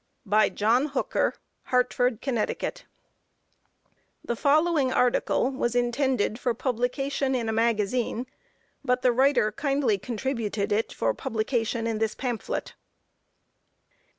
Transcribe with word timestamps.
By 0.25 0.49
JOHN 0.49 0.87
HOOKER, 0.97 1.35
Hartford, 1.65 2.23
Conn. 2.23 2.37
The 4.25 4.35
following 4.35 4.91
article 4.91 5.51
was 5.51 5.75
intended 5.75 6.39
for 6.39 6.55
publication 6.55 7.35
in 7.35 7.47
a 7.47 7.53
magazine, 7.53 8.25
but 8.83 9.03
the 9.03 9.11
writer 9.11 9.51
kindly 9.51 9.99
contributed 9.99 10.71
it 10.71 10.91
for 10.91 11.13
publication 11.13 11.85
in 11.85 11.99
this 11.99 12.15
pamphlet. 12.15 12.73